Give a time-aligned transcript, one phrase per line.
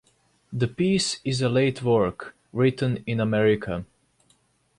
[0.51, 3.85] The piece is a late work, written in America.